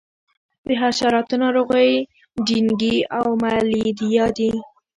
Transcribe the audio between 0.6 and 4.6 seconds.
د حشراتو ناروغۍ ډینګي او ملیریا دي.